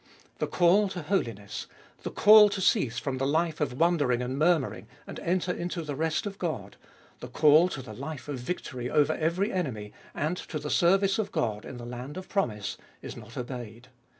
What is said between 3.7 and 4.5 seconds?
wandering and